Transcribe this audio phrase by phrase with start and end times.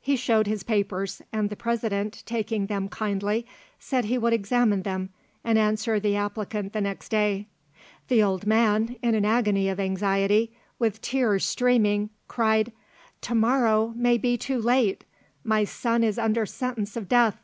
[0.00, 3.44] He showed his papers, and the President, taking them kindly,
[3.78, 5.10] said he would examine them,
[5.44, 7.48] and answer the applicant the next day.
[8.08, 12.72] The old man, in an agony of anxiety, with tears streaming, cried,
[13.20, 15.04] "To morrow may be too late!
[15.44, 17.36] My son is under sentence of death.